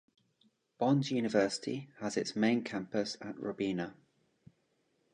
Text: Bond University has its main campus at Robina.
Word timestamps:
Bond 0.79 1.11
University 1.11 1.91
has 1.99 2.17
its 2.17 2.35
main 2.35 2.63
campus 2.63 3.17
at 3.21 3.39
Robina. 3.39 3.93